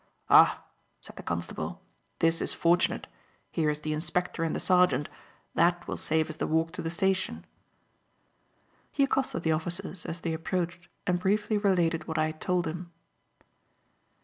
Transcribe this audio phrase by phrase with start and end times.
[0.29, 0.65] "Ha!"
[0.99, 1.79] said the constable,
[2.17, 3.05] "this is fortunate.
[3.51, 5.09] Here is the inspector and the sergeant.
[5.53, 7.45] That will save us the walk to the station."
[8.91, 12.91] He accosted the officers as they approached and briefly related what I had told him.